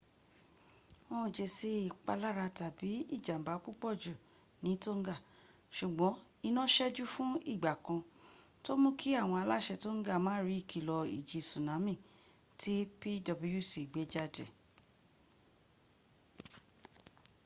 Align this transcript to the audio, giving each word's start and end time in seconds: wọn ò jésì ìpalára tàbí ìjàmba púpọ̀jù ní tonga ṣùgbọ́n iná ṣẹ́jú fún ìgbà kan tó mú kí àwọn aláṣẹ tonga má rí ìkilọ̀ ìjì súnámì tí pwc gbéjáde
wọn 1.09 1.21
ò 1.27 1.31
jésì 1.35 1.69
ìpalára 1.89 2.47
tàbí 2.59 2.91
ìjàmba 3.15 3.53
púpọ̀jù 3.63 4.13
ní 4.63 4.71
tonga 4.83 5.15
ṣùgbọ́n 5.77 6.19
iná 6.47 6.63
ṣẹ́jú 6.75 7.03
fún 7.13 7.29
ìgbà 7.53 7.71
kan 7.85 8.01
tó 8.63 8.71
mú 8.81 8.89
kí 8.99 9.09
àwọn 9.21 9.37
aláṣẹ 9.43 9.75
tonga 9.83 10.15
má 10.25 10.33
rí 10.45 10.55
ìkilọ̀ 10.63 11.01
ìjì 11.17 11.39
súnámì 11.51 11.93
tí 12.59 12.73
pwc 13.41 13.71
gbéjáde 13.91 14.45